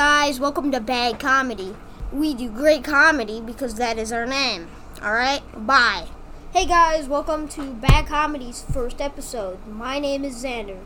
[0.00, 1.76] guys, welcome to Bad Comedy.
[2.10, 4.68] We do great comedy because that is our name.
[5.02, 5.42] Alright?
[5.54, 6.06] Bye.
[6.54, 9.58] Hey guys, welcome to Bad Comedy's first episode.
[9.66, 10.78] My name is Xander.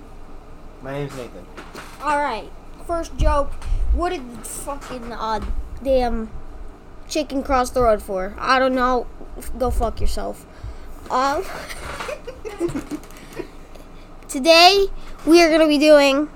[0.83, 1.47] My name's Nathan.
[2.03, 2.51] Alright,
[2.89, 3.53] first joke.
[3.93, 5.39] What did fucking uh
[5.81, 6.29] damn
[7.09, 8.35] chicken cross the road for?
[8.37, 9.07] I don't know.
[9.57, 10.45] Go fuck yourself.
[11.09, 11.45] Um
[14.29, 14.89] Today
[15.25, 16.29] we are gonna be doing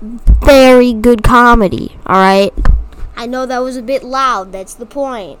[0.00, 2.52] very good comedy, alright?
[3.16, 5.38] I know that was a bit loud, that's the point.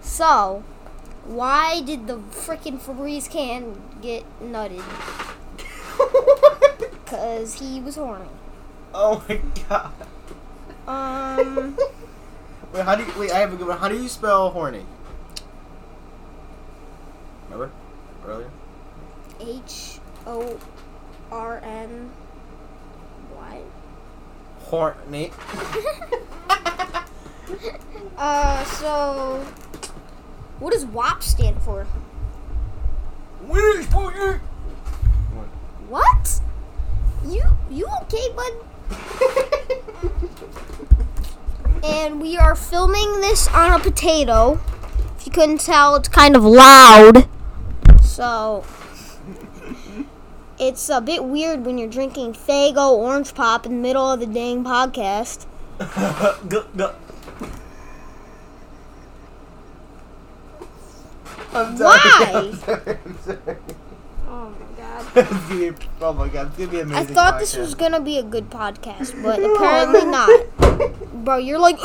[0.00, 0.62] So,
[1.24, 4.82] why did the freaking Febreze can get nutted?
[7.08, 8.28] Because he was horny.
[8.92, 9.90] oh my god.
[10.86, 11.78] Um,
[12.72, 13.78] Wait, how do you, wait, I have a good one.
[13.78, 14.84] How do you spell horny?
[17.44, 17.70] Remember?
[18.26, 18.50] Earlier?
[19.40, 20.58] H O
[21.32, 22.27] R N Y.
[24.68, 25.32] Horny.
[28.18, 29.46] Uh, so,
[30.58, 31.84] what does WAP stand for?
[35.88, 36.40] What?
[37.24, 38.52] You you okay, bud?
[41.84, 44.58] and we are filming this on a potato.
[45.16, 47.28] If you couldn't tell, it's kind of loud.
[48.02, 48.64] So
[50.58, 54.26] it's a bit weird when you're drinking Faygo Orange Pop in the middle of the
[54.26, 55.46] dang podcast.
[56.48, 56.94] go, go.
[61.52, 61.88] I'm sorry.
[61.88, 62.30] Why?
[62.34, 62.98] I'm oh sorry.
[63.04, 63.56] I'm sorry.
[64.30, 65.06] Oh my god.
[65.16, 67.14] It's gonna be, oh my god, it's gonna be I amazing.
[67.14, 71.24] thought this was gonna be a good podcast, but apparently not.
[71.24, 71.78] Bro, you're like,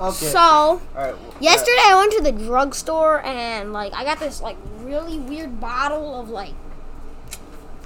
[0.00, 0.26] okay.
[0.26, 1.18] so All right.
[1.18, 5.60] well, yesterday I went to the drugstore and like I got this like really weird
[5.60, 6.54] bottle of like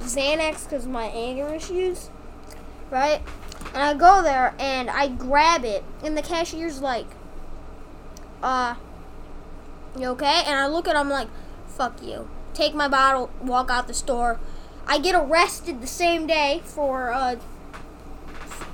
[0.01, 2.11] Xanax because my anger issues,
[2.91, 3.21] right?
[3.75, 7.07] And I go there and I grab it, and the cashier's like,
[8.43, 8.75] "Uh,
[9.98, 11.29] you okay?" And I look at him like,
[11.67, 14.39] "Fuck you." Take my bottle, walk out the store.
[14.86, 17.36] I get arrested the same day for uh,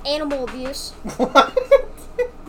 [0.05, 1.57] animal abuse What?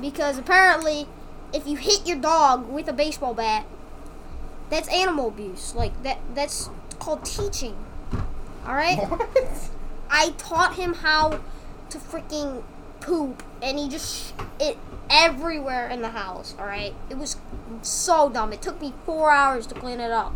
[0.01, 1.07] Because apparently,
[1.53, 3.67] if you hit your dog with a baseball bat,
[4.69, 5.75] that's animal abuse.
[5.75, 7.77] Like that that's called teaching.
[8.67, 8.99] All right?
[9.09, 9.71] what?
[10.11, 11.41] I taught him how
[11.91, 12.63] to freaking
[13.01, 14.79] poop and he just sh- it
[15.09, 16.95] everywhere in the house, all right?
[17.09, 17.37] It was
[17.83, 18.53] so dumb.
[18.53, 20.35] It took me 4 hours to clean it up.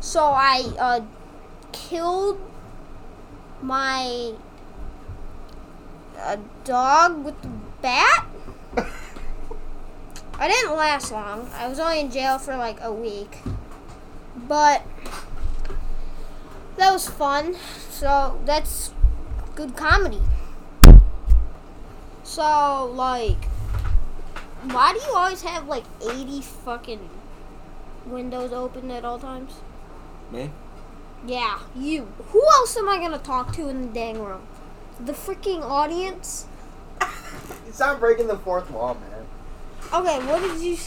[0.00, 1.00] So I uh
[1.72, 2.40] killed
[3.62, 4.34] my
[6.18, 7.48] uh, dog with the
[7.80, 8.26] bat.
[10.42, 11.48] I didn't last long.
[11.54, 13.38] I was only in jail for like a week.
[14.48, 14.82] But
[16.76, 17.54] that was fun.
[17.90, 18.90] So that's
[19.54, 20.20] good comedy.
[22.24, 23.44] So like
[24.64, 27.08] why do you always have like 80 fucking
[28.04, 29.60] windows open at all times?
[30.32, 30.50] Me?
[31.24, 32.08] Yeah, you.
[32.30, 34.42] Who else am I gonna talk to in the dang room?
[34.98, 36.46] The freaking audience?
[37.68, 39.11] it's not breaking the fourth wall, man.
[39.92, 40.78] Okay, what did you.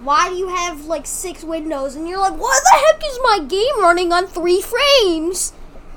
[0.00, 3.38] Why do you have like six windows and you're like, why the heck is my
[3.48, 5.54] game running on three frames?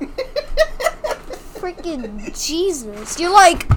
[1.60, 3.20] Freaking Jesus.
[3.20, 3.70] You're like,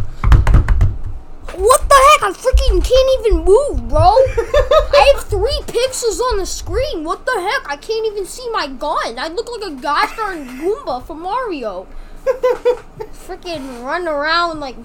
[1.53, 2.23] what the heck?
[2.23, 4.01] I freaking can't even move, bro.
[4.01, 7.03] I have three pixels on the screen.
[7.03, 7.69] What the heck?
[7.69, 9.19] I can't even see my gun.
[9.19, 11.87] I look like a gosh darn Goomba from Mario.
[12.25, 14.77] Freaking run around like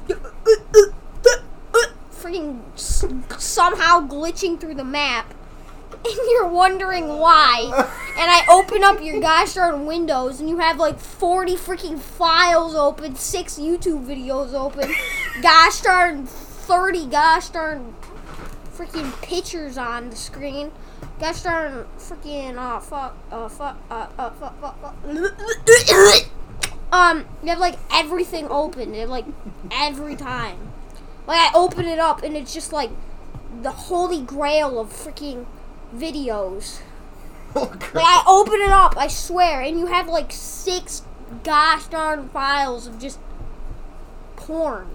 [2.21, 3.05] freaking s-
[3.39, 5.35] somehow glitching through the map.
[5.93, 7.65] And you're wondering why.
[8.17, 12.75] And I open up your gosh darn windows and you have like 40 freaking files
[12.75, 14.91] open, six YouTube videos open,
[15.43, 17.95] gosh darn 30 gosh darn
[18.73, 20.71] freaking pictures on the screen.
[21.19, 24.95] Gosh darn freaking uh fuck uh fuck uh uh fuck fuck fuck.
[26.93, 29.27] Um, you have like everything open, like
[29.71, 30.70] every time.
[31.27, 32.91] Like I open it up and it's just like
[33.63, 35.47] the holy grail of freaking
[35.95, 36.81] videos.
[37.53, 37.63] Oh,
[37.95, 41.03] Like I open it up, I swear, and you have like six
[41.43, 43.19] gosh darn files of just
[44.37, 44.87] porn.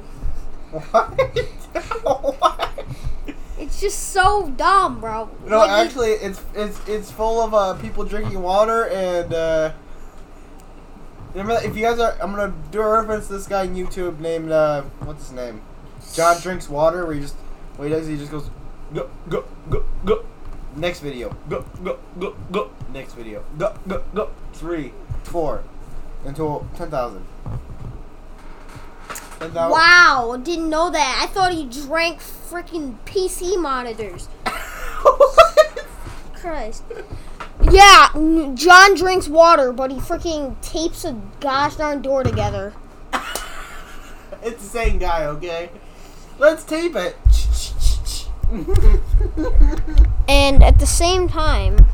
[0.72, 1.10] What?
[2.04, 2.86] what?
[3.60, 5.30] It's just so dumb, bro.
[5.46, 9.34] No, Like, actually, it's it's it's full of uh, people drinking water and.
[9.34, 9.72] Uh,
[11.34, 14.20] remember, if you guys are, I'm gonna do a reference to this guy on YouTube
[14.20, 15.62] named uh, what's his name?
[16.16, 17.06] John drinks water.
[17.06, 17.36] Where he just
[17.76, 18.50] what he does, he just goes
[18.94, 20.26] go go go go.
[20.76, 21.36] Next video.
[21.50, 22.72] Go go go go.
[22.94, 23.44] Next video.
[23.58, 24.32] Go go go.
[24.54, 25.64] Three, four,
[26.24, 27.26] until ten thousand.
[29.42, 31.20] Wow, didn't know that.
[31.22, 34.30] I thought he drank freaking PC monitors.
[36.34, 36.84] Christ.
[37.72, 38.10] Yeah,
[38.56, 42.74] John drinks water, but he freaking tapes a gosh darn door together.
[44.42, 45.70] it's the same guy, okay?
[46.38, 47.16] Let's tape it.
[50.28, 51.86] And at the same time,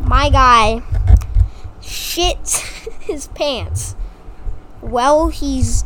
[0.00, 0.82] my guy
[1.80, 2.58] shits
[3.00, 3.94] his pants
[4.80, 5.84] while he's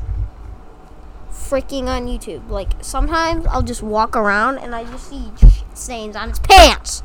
[1.30, 2.48] freaking on YouTube.
[2.48, 7.02] Like sometimes I'll just walk around and I just see shit stains on his pants.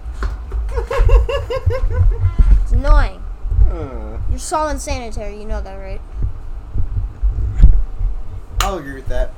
[2.61, 3.23] It's annoying.
[3.69, 6.01] Uh, You're so unsanitary, you know that, right?
[8.61, 9.33] I'll agree with that.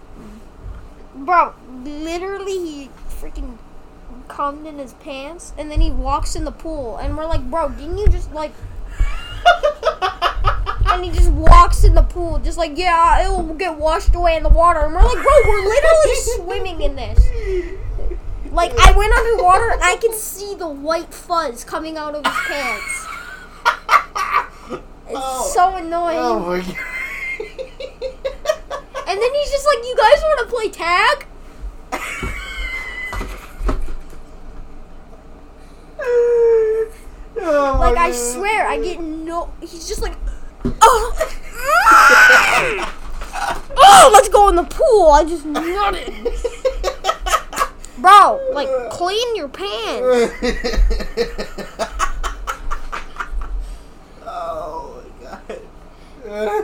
[1.16, 1.54] Bro,
[1.84, 3.58] literally he freaking
[4.28, 7.70] cummed in his pants and then he walks in the pool and we're like, bro,
[7.70, 8.52] didn't you just like
[10.88, 14.36] and he just walks in the pool, just like, yeah, it will get washed away
[14.38, 14.80] in the water.
[14.82, 17.20] And we're like, bro, we're literally swimming in this.
[18.52, 22.36] Like, I went underwater and I could see the white fuzz coming out of his
[22.48, 23.08] pants.
[25.08, 25.52] It's Oh.
[25.54, 26.18] so annoying.
[26.20, 26.76] Oh my god.
[29.08, 31.26] And then he's just like, you guys want to play tag?
[37.38, 38.14] Oh Like, I oh, God.
[38.14, 39.52] swear, I get no.
[39.60, 40.16] He's just like,
[40.82, 40.82] oh,
[43.78, 45.12] oh, let's go in the pool.
[45.12, 46.32] I just nutted.
[48.02, 50.32] Bro, like, clean your pants.
[54.26, 55.62] oh my god.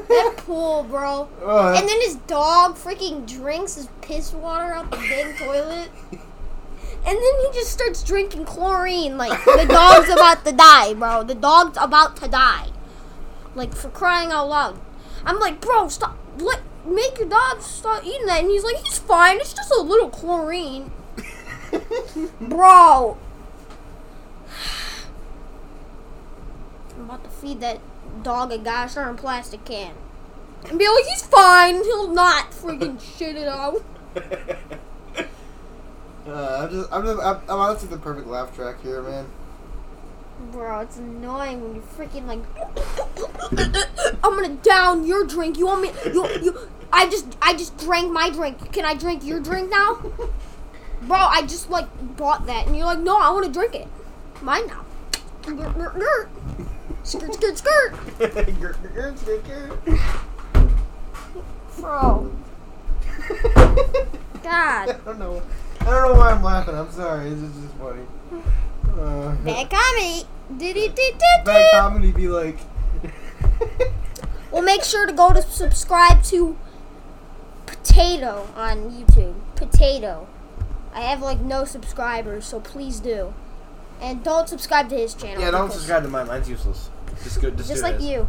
[0.07, 1.27] That pool, bro.
[1.42, 1.80] Oh, uh-huh.
[1.80, 5.89] And then his dog freaking drinks his piss water out the big toilet.
[6.12, 9.18] And then he just starts drinking chlorine.
[9.18, 11.24] Like, the dog's about to die, bro.
[11.24, 12.68] The dog's about to die.
[13.56, 14.80] Like, for crying out loud.
[15.25, 16.19] I'm like, bro, stop.
[16.38, 18.42] Let, make your dog stop eating that.
[18.42, 19.38] And he's like, he's fine.
[19.38, 20.92] It's just a little chlorine.
[22.39, 23.18] Bro.
[26.95, 27.80] I'm about to feed that
[28.21, 29.95] dog a gosh darn plastic can.
[30.69, 31.83] And be like, he's fine.
[31.83, 33.83] He'll not freaking shit it out.
[36.27, 39.25] Uh, I'm just, I'm just, I'm, I'm honestly the perfect laugh track here, man.
[40.51, 42.39] Bro, it's annoying when you freaking like.
[44.23, 45.57] I'm gonna down your drink.
[45.57, 45.91] You want me?
[46.05, 46.69] You, you.
[46.93, 48.71] I just, I just drank my drink.
[48.71, 49.95] Can I drink your drink now?
[51.01, 51.87] Bro, I just like
[52.17, 53.87] bought that, and you're like, no, I want to drink it.
[54.41, 54.85] Mine now.
[55.41, 56.29] Grr, grr, grr.
[57.03, 57.95] Skirt, skirt, skirt.
[61.81, 62.31] Bro,
[64.41, 64.45] grr.
[64.45, 65.41] I don't know.
[65.81, 66.75] I don't know why I'm laughing.
[66.75, 67.29] I'm sorry.
[67.29, 68.03] It's just, just funny.
[68.99, 70.27] Uh, bad comedy.
[70.57, 72.57] Did it, did, bad did, comedy be like.
[74.51, 76.57] Well, make sure to go to subscribe to
[77.65, 79.35] Potato on YouTube.
[79.55, 80.27] Potato.
[80.93, 83.33] I have like no subscribers, so please do.
[84.01, 85.41] And don't subscribe to his channel.
[85.41, 86.27] yeah, don't subscribe to mine.
[86.27, 86.89] Mine's useless.
[87.23, 87.49] Just go.
[87.51, 88.05] Just, Just like this.
[88.05, 88.27] you.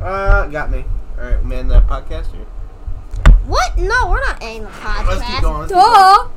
[0.00, 0.84] Uh, got me.
[1.18, 1.68] All right, man.
[1.68, 2.46] The podcast here.
[3.50, 3.76] What?
[3.76, 5.06] No, we're not ending the podcast.
[5.08, 5.78] Let's keep going, let's Duh.
[5.78, 6.30] All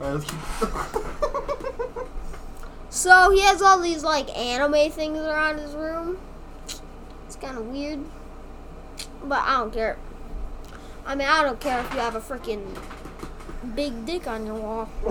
[0.00, 0.40] right, let's keep.
[2.96, 6.18] So he has all these like anime things around his room.
[7.26, 8.00] It's kind of weird,
[9.22, 9.98] but I don't care.
[11.04, 12.64] I mean, I don't care if you have a freaking
[13.74, 14.86] big dick on your wall.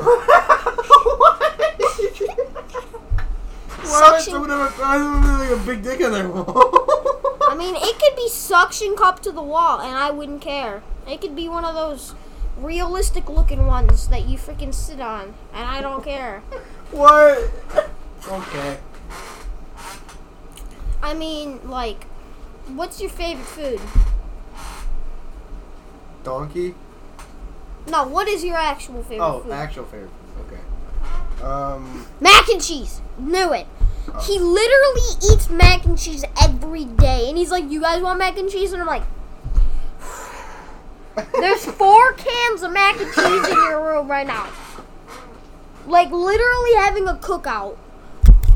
[3.85, 7.37] Why would someone have a, why would like a big dick on their wall?
[7.47, 10.81] I mean, it could be suction cup to the wall, and I wouldn't care.
[11.07, 12.15] It could be one of those
[12.57, 16.39] realistic looking ones that you freaking sit on, and I don't care.
[16.91, 17.49] what?
[18.27, 18.77] Okay.
[21.03, 22.05] I mean, like,
[22.67, 23.79] what's your favorite food?
[26.23, 26.73] Donkey.
[27.87, 29.51] No, what is your actual favorite Oh, food?
[29.51, 30.09] actual favorite.
[30.47, 31.43] Okay.
[31.45, 32.07] Um.
[32.19, 33.01] mac and cheese.
[33.19, 33.67] Knew it.
[34.11, 34.19] Oh.
[34.21, 38.37] He literally eats mac and cheese every day, and he's like, "You guys want mac
[38.39, 39.03] and cheese?" And I'm like,
[41.39, 44.49] "There's four cans of mac and cheese in your room right now."
[45.87, 47.77] Like literally having a cookout.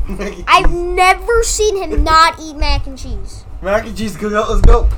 [0.48, 3.44] I've never seen him not eat mac and cheese.
[3.62, 4.48] Mac and cheese cookout.
[4.48, 4.88] Let's go.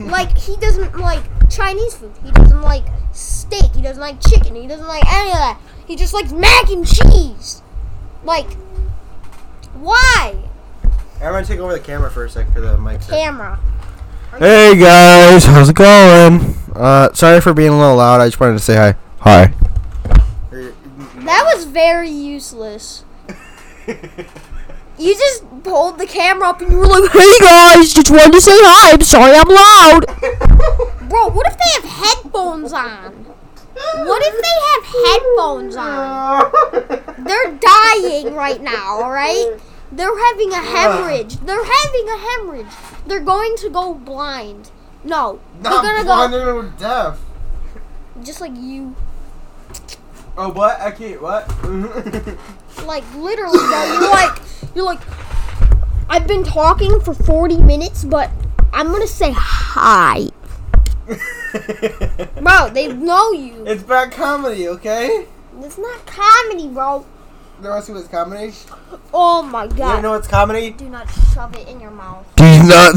[0.06, 2.12] Like he doesn't like Chinese food.
[2.24, 3.74] He doesn't like steak.
[3.74, 4.54] He doesn't like chicken.
[4.54, 5.60] He doesn't like any of that.
[5.86, 7.62] He just likes mac and cheese.
[8.24, 8.52] Like,
[9.74, 10.36] why?
[11.16, 13.02] I'm gonna take over the camera for a sec for the mic.
[13.02, 13.10] set.
[13.10, 13.58] Camera.
[14.38, 16.54] Hey guys, how's it going?
[16.74, 18.20] Uh, sorry for being a little loud.
[18.20, 18.94] I just wanted to say hi.
[19.20, 19.52] Hi.
[20.50, 23.04] That was very useless.
[24.98, 28.40] You just pulled the camera up and you were like, "Hey guys, just wanted to
[28.40, 28.92] say hi.
[28.92, 30.06] I'm sorry I'm loud."
[31.08, 33.12] Bro, what if they have headphones on?
[34.04, 37.24] What if they have headphones on?
[37.26, 39.60] They're dying right now, alright?
[39.92, 41.36] They're having a hemorrhage.
[41.36, 42.74] They're having a hemorrhage.
[43.06, 44.70] They're going to go blind.
[45.04, 45.40] No.
[45.60, 47.18] Not they're gonna blind, go they're gonna go deaf.
[48.22, 48.96] just like you.
[50.36, 50.80] Oh, what?
[50.80, 51.46] I can't, what?
[52.86, 53.84] Like literally, bro.
[53.84, 54.38] You're like
[54.74, 55.00] you're like
[56.08, 58.30] I've been talking for 40 minutes, but
[58.72, 60.28] I'm gonna say hi.
[62.40, 63.64] Bro, they know you.
[63.66, 65.26] it's bad comedy, okay?
[65.60, 67.04] It's not comedy, bro.
[67.62, 68.52] You know see what's comedy?
[69.14, 69.96] Oh my god.
[69.96, 70.70] You know what's comedy?
[70.70, 72.26] Do not shove it in your mouth.
[72.34, 72.96] Do not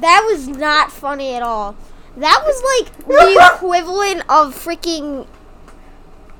[0.00, 1.74] That was not funny at all.
[2.16, 5.26] That was like the equivalent of freaking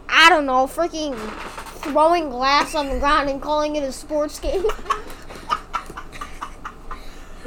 [0.09, 1.19] I don't know, freaking
[1.83, 4.65] throwing glass on the ground and calling it a sports game.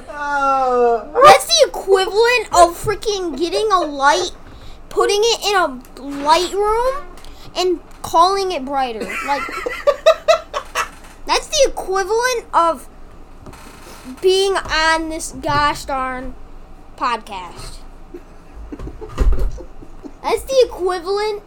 [0.09, 1.21] Oh.
[1.23, 4.31] That's the equivalent of freaking getting a light,
[4.89, 5.67] putting it in a
[6.23, 7.07] light room,
[7.55, 9.00] and calling it brighter.
[9.25, 9.41] Like
[11.25, 12.88] that's the equivalent of
[14.22, 16.36] being on this gosh darn
[16.98, 17.77] podcast.
[20.22, 21.41] That's the equivalent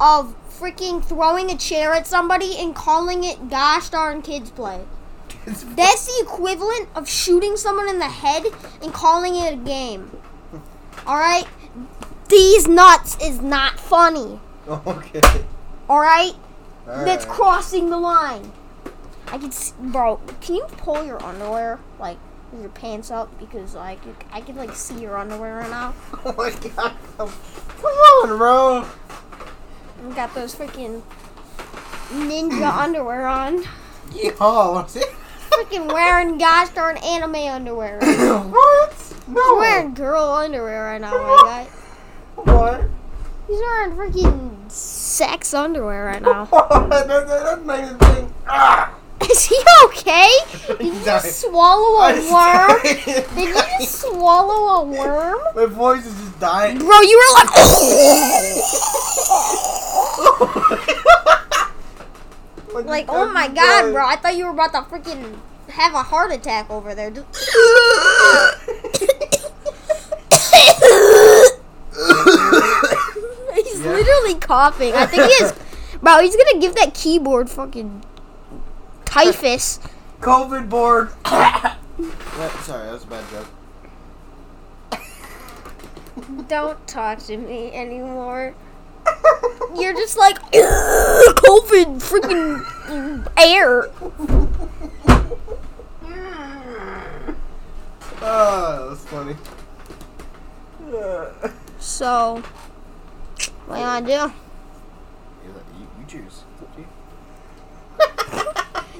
[0.00, 4.84] of freaking throwing a chair at somebody and calling it gosh darn kids play.
[5.46, 8.44] That's the equivalent of shooting someone in the head
[8.82, 10.10] and calling it a game.
[11.06, 11.46] Alright?
[12.28, 14.40] These nuts is not funny.
[14.86, 15.20] okay.
[15.88, 16.34] Alright?
[16.86, 17.28] That's Alright.
[17.28, 18.52] crossing the line.
[19.28, 22.16] I can see, bro, can you pull your underwear, like,
[22.58, 23.38] your pants up?
[23.38, 25.94] Because, like, you- I can, like, see your underwear right now.
[26.24, 26.92] Oh my god.
[27.18, 27.28] Come
[27.84, 28.86] on, bro.
[30.06, 31.02] You got those freaking
[32.10, 33.64] ninja underwear on.
[34.10, 34.88] Yeehaw.
[35.50, 37.98] Freaking wearing gosh darn anime underwear.
[38.00, 39.14] Right what?
[39.26, 39.34] No.
[39.42, 41.64] He's wearing girl underwear right now, my guy.
[42.36, 42.82] What?
[43.48, 44.56] He's wearing freaking
[45.18, 46.44] sex underwear right now.
[46.52, 48.32] that, that, that's not even thing.
[48.46, 48.94] Ah!
[49.28, 50.30] Is he okay?
[50.78, 52.82] Did you just swallow a worm?
[52.82, 55.40] Did you just swallow a worm?
[55.56, 56.78] My voice is just dying.
[56.78, 57.50] Bro, you were like.
[62.86, 64.06] like, oh my god, bro.
[64.06, 65.36] I thought you were about to freaking
[65.68, 67.10] have a heart attack over there.
[67.10, 67.26] Just-
[73.54, 73.92] he's Yeah.
[73.92, 74.94] literally coughing.
[74.94, 75.52] I think he is.
[76.02, 78.02] Bro, he's gonna give that keyboard fucking
[79.04, 79.78] typhus.
[80.20, 81.10] COVID board.
[81.26, 81.76] yeah,
[82.62, 83.46] sorry, that was a bad joke.
[86.48, 88.54] Don't talk to me anymore.
[89.76, 92.64] You're just like COVID freaking
[93.36, 93.90] air.
[98.20, 99.36] Ah, oh, that's funny.
[101.78, 102.42] So,
[103.68, 104.32] what do you wanna do?
[105.44, 106.44] you, you choose.
[106.58, 106.80] To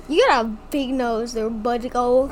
[0.15, 0.25] you.
[0.29, 2.31] Got a big nose there, Budgo.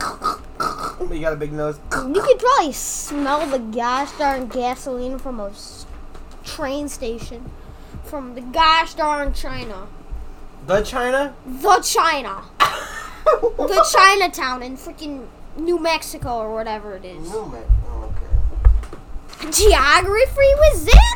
[0.99, 1.79] But you got a big nose.
[1.93, 5.85] You could probably smell the gosh darn gasoline from a s-
[6.45, 7.51] train station.
[8.05, 9.87] From the gosh darn China.
[10.67, 11.35] The China?
[11.45, 12.43] The China.
[13.25, 15.27] The Chinatown in freaking
[15.57, 17.31] New Mexico or whatever it is.
[17.31, 17.65] No, man.
[17.89, 18.13] Oh,
[19.41, 19.51] okay.
[19.51, 21.16] Geography was Xander.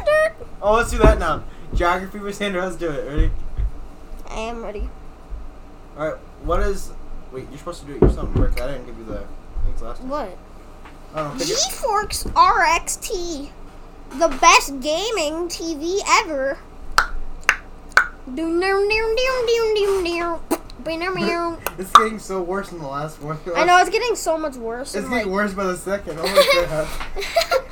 [0.63, 1.43] Oh, let's do that now.
[1.75, 2.63] Geography with Xander.
[2.63, 3.09] Let's do it.
[3.09, 3.31] Ready?
[4.29, 4.89] I am ready.
[5.99, 6.17] All right.
[6.43, 6.93] What is?
[7.33, 8.61] Wait, you're supposed to do it yourself, Rick.
[8.61, 9.25] I didn't give you the
[9.65, 10.09] things last time.
[10.09, 10.37] What?
[11.15, 11.39] I don't know.
[11.39, 13.51] pick it- GeForce RXT,
[14.19, 16.59] the best gaming TV ever.
[18.27, 21.59] Doom doom doom doom doom doom doom.
[21.79, 23.39] It's getting so worse than the last one.
[23.55, 24.95] I know it's getting so much worse.
[24.95, 26.19] It's getting like- worse by the second.
[26.21, 26.89] Oh my god.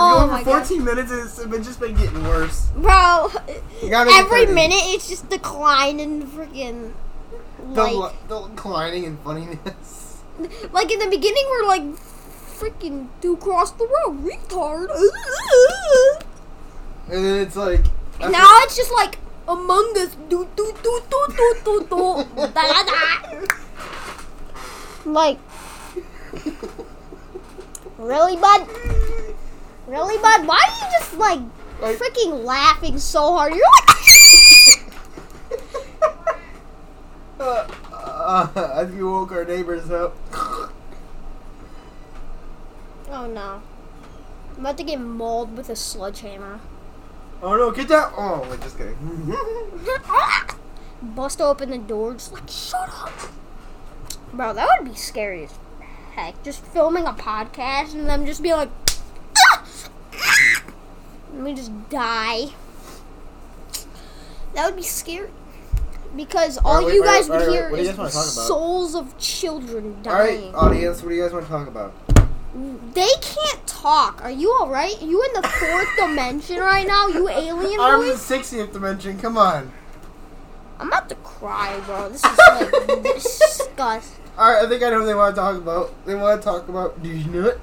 [0.00, 2.68] Oh going for god, 14 minutes and it's been just been getting worse.
[2.74, 3.30] bro!
[3.82, 6.92] Every minute it's just declining, freaking.
[7.74, 10.22] The, Like, the declining in funniness.
[10.72, 14.88] like in the beginning we're like, freaking, do cross the road, retard.
[17.08, 17.84] And then it's like.
[18.20, 20.14] Now it's just like Among Us.
[20.28, 22.24] Do do do do do do do.
[22.36, 23.46] Da da da.
[25.06, 25.38] Like,
[27.98, 28.68] really, bud?
[29.90, 30.46] Really, bud?
[30.46, 31.40] Why are you just like
[31.80, 33.54] Like- freaking laughing so hard?
[33.54, 33.96] You're like,
[37.40, 37.66] Uh,
[38.54, 40.14] uh, as you woke our neighbors up.
[43.10, 43.62] oh no,
[44.54, 46.60] I'm about to get mauled with a sledgehammer.
[47.42, 48.12] Oh no, get that!
[48.16, 48.94] Oh, wait, just kidding.
[51.02, 53.10] Bust open the door, just like shut up,
[54.34, 54.52] bro.
[54.52, 55.54] That would be scary as
[56.14, 56.40] heck.
[56.44, 58.89] Just filming a podcast and them just be like, "Ah!
[61.32, 62.46] Let me just die.
[64.54, 65.30] That would be scary.
[66.16, 68.08] Because all Alright, you guys alright, would alright, hear what do you is guys wanna
[68.10, 68.46] the talk about?
[68.46, 70.54] souls of children dying.
[70.54, 71.92] All right, audience, what do you guys want to talk about?
[72.94, 74.24] They can't talk.
[74.24, 75.00] Are you alright?
[75.00, 77.06] You in the fourth dimension right now?
[77.06, 78.18] You alien I'm in the boy?
[78.18, 79.18] 60th dimension.
[79.20, 79.70] Come on.
[80.80, 82.08] I'm about to cry, bro.
[82.08, 84.24] This is like disgusting.
[84.36, 86.06] All right, I think I know what they want to talk about.
[86.06, 87.00] They want to talk about.
[87.02, 87.60] Do you know it?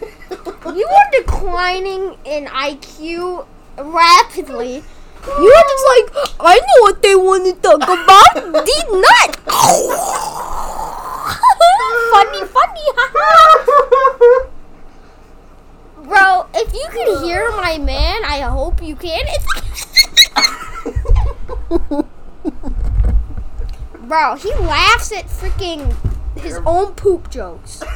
[0.00, 0.08] I'm
[0.44, 0.76] just kidding.
[0.76, 3.46] You are declining in IQ
[3.78, 4.82] rapidly.
[5.26, 8.34] You are just like, I know what they want to talk about.
[8.34, 9.36] The nut.
[12.10, 14.48] funny, funny, haha.
[16.02, 19.24] Bro, if you can hear my man, I hope you can.
[24.08, 25.94] Bro, he laughs at freaking
[26.36, 27.82] his own poop jokes.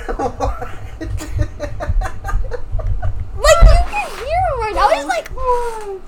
[3.37, 4.41] Like you can hear
[5.01, 5.81] him right now.
[5.81, 6.01] He's like,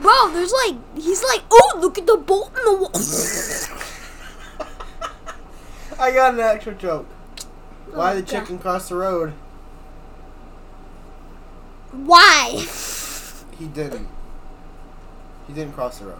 [0.00, 0.30] bro.
[0.32, 2.90] There's like, he's like, oh, look at the bolt in the wall.
[6.00, 7.06] I got an extra joke.
[7.92, 8.28] Why Oh, the God.
[8.28, 9.32] chicken cross the road?
[11.92, 12.66] Why?
[13.58, 14.08] He didn't.
[15.46, 16.18] He didn't cross the road.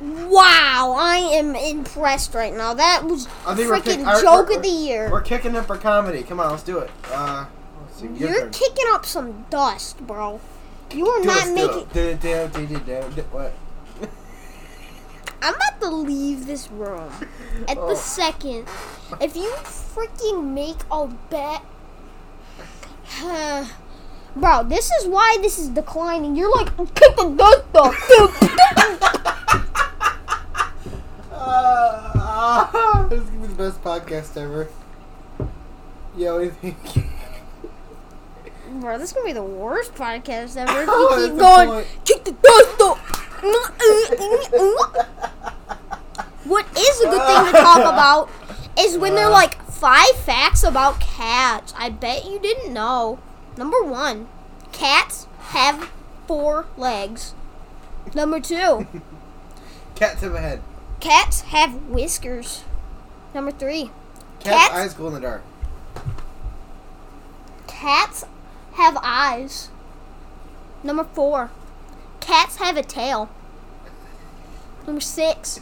[0.00, 2.72] Wow, I am impressed right now.
[2.74, 5.10] That was I think we're freaking kick- joke we're- of the year.
[5.10, 6.22] We're kicking it for comedy.
[6.22, 6.90] Come on, let's do it.
[7.12, 7.46] Uh.
[8.14, 8.50] You're turn.
[8.52, 10.38] kicking up some dust, bro.
[10.92, 11.78] You are Do not it, do making.
[11.82, 11.92] it.
[11.92, 12.78] Do it, do it, do do
[13.14, 13.22] do.
[13.30, 13.52] What?
[15.42, 17.10] I'm about to leave this room
[17.68, 17.88] at Oh.
[17.88, 18.66] the second.
[19.20, 21.62] If you freaking make a bet,
[24.36, 26.34] bro, this is why this is declining.
[26.36, 27.94] You're like, kick the dust off.
[31.32, 34.68] Uh, this is gonna be the best podcast ever.
[36.16, 37.07] Yo, what do you think?
[38.68, 40.82] Bro, this is gonna be the worst podcast ever.
[40.82, 41.86] If Oh, you keep going, point.
[42.04, 42.98] kick the dust off.
[46.44, 48.30] what is a good thing to talk about
[48.78, 51.72] is when they're like five facts about cats.
[51.76, 53.18] I bet you didn't know.
[53.56, 54.28] Number one,
[54.72, 55.90] cats have
[56.26, 57.34] four legs.
[58.14, 58.86] Number two,
[59.94, 60.62] Cats have a head.
[61.00, 62.64] cats have whiskers.
[63.34, 63.90] Number three,
[64.40, 65.42] Cat's Cats- eyes glow in the dark.
[67.66, 68.24] cats
[68.78, 69.68] have eyes.
[70.82, 71.50] Number four,
[72.20, 73.28] cats have a tail.
[74.86, 75.60] Number six.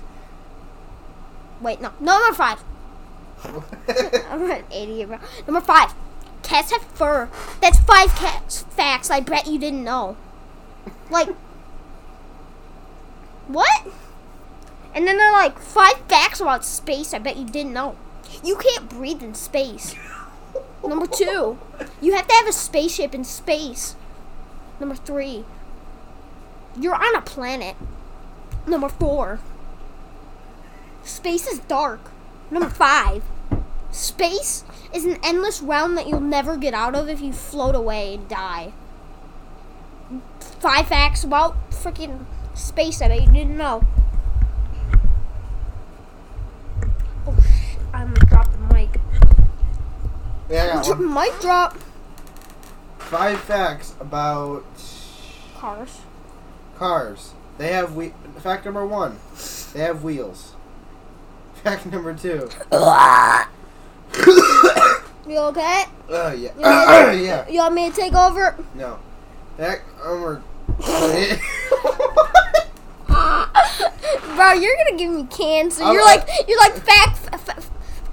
[1.60, 1.92] Wait, no.
[1.98, 2.62] Number five.
[4.30, 5.18] I'm an idiot, bro.
[5.46, 5.94] Number five.
[6.42, 7.28] Cats have fur.
[7.60, 10.16] That's five cats facts I bet you didn't know.
[11.10, 11.28] Like,
[13.48, 13.86] what?
[14.94, 17.96] And then they're like five facts about space I bet you didn't know.
[18.44, 19.94] You can't breathe in space.
[20.86, 21.58] Number two,
[22.00, 23.96] you have to have a spaceship in space.
[24.78, 25.44] Number three,
[26.78, 27.76] you're on a planet.
[28.66, 29.40] Number four,
[31.02, 32.10] space is dark.
[32.50, 33.22] Number five,
[33.90, 38.14] space is an endless realm that you'll never get out of if you float away
[38.14, 38.72] and die.
[40.38, 43.84] Five facts about freaking space I you didn't know.
[47.26, 49.00] Oh shit, I'm gonna drop the mic.
[50.88, 51.14] Yeah, I got one.
[51.14, 51.78] Mic drop.
[52.98, 54.64] Five facts about
[55.58, 56.00] Cars.
[56.76, 57.32] cars.
[57.58, 58.12] They have we.
[58.38, 59.18] Fact number one.
[59.72, 60.52] They have wheels.
[61.62, 62.48] Fact number two.
[65.28, 65.82] You okay?
[66.08, 66.50] Oh yeah.
[66.56, 67.10] Yeah.
[67.12, 67.48] yeah.
[67.48, 68.56] You want me to take over?
[68.76, 69.00] No.
[69.56, 70.40] Fact number.
[74.36, 75.82] Bro, you're gonna give me cancer.
[75.82, 77.58] I'm- You're like you're like fact, fact,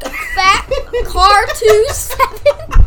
[0.02, 0.68] f- fat
[1.04, 2.84] car two seven.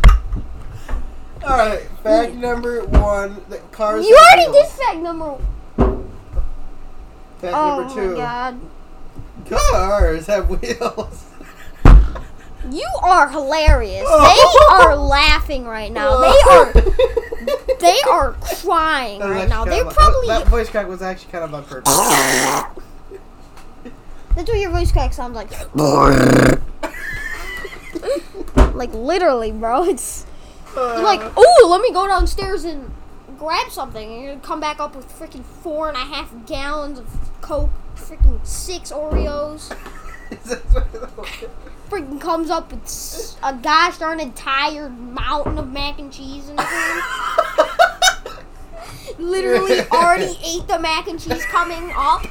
[1.43, 1.87] All right.
[2.03, 3.41] Fact number one.
[3.49, 4.05] The cars.
[4.05, 5.37] You have already did fact number.
[7.39, 8.11] Fact Oh number two.
[8.11, 8.59] my god,
[9.49, 11.25] Cars have wheels.
[12.71, 14.03] you are hilarious.
[14.05, 14.25] Oh.
[14.25, 16.19] They are laughing right now.
[16.19, 16.71] They oh.
[16.75, 16.81] are
[17.79, 19.65] they are crying right now.
[19.65, 21.95] They're of- probably that voice crack was actually kind of on purpose.
[24.35, 25.49] that's what your voice crack sounds like.
[28.77, 29.83] Like literally, bro.
[29.89, 30.25] It's
[30.75, 32.91] You're like, oh, let me go downstairs and
[33.37, 34.13] grab something.
[34.13, 37.07] And you're gonna come back up with freaking four and a half gallons of
[37.41, 39.75] Coke, freaking six Oreos.
[41.89, 46.67] Freaking comes up with a gosh darn entire mountain of mac and cheese in his
[46.67, 47.01] hand.
[49.17, 52.25] Literally already ate the mac and cheese coming up.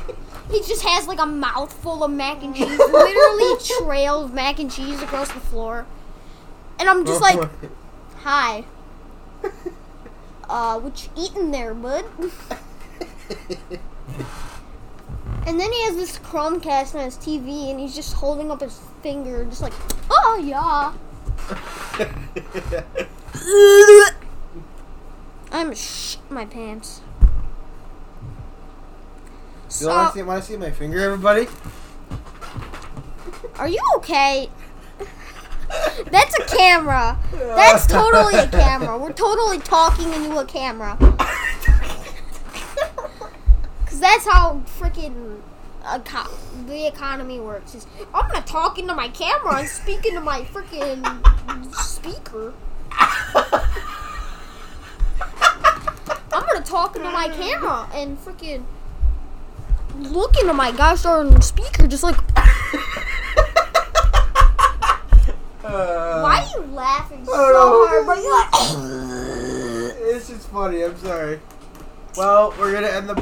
[0.51, 2.79] He just has like a mouthful of mac and cheese.
[2.79, 5.87] Literally trail of mac and cheese across the floor.
[6.79, 7.49] And I'm just like,
[8.19, 8.65] Hi.
[10.49, 12.05] uh, what you eating there, bud?
[15.47, 18.81] And then he has this Chromecast on his TV, and he's just holding up his
[19.01, 19.73] finger, just like,
[20.11, 20.93] oh yeah.
[25.53, 27.01] I'm sh my pants.
[29.81, 31.47] You want to see, want to see my finger, everybody?
[33.59, 34.51] are you okay?
[36.11, 37.19] That's a camera.
[37.33, 38.99] That's totally a camera.
[38.99, 40.97] We're totally talking into a camera.
[43.87, 45.41] Cause that's how freaking
[45.87, 46.31] eco-
[46.67, 47.75] the economy works.
[47.75, 51.03] Is I'm gonna talk into my camera and speak into my freaking
[51.75, 52.53] speaker.
[56.33, 58.65] I'm gonna talk into my camera and freaking
[59.99, 62.17] look into my gosh darn speaker, just like.
[65.65, 67.87] Uh, Why are you laughing Oh, so don't know.
[67.89, 68.07] hard?
[68.07, 68.33] But you're
[69.93, 70.83] like, It's just funny.
[70.85, 71.41] I'm sorry.
[72.17, 73.15] Well, we're gonna end the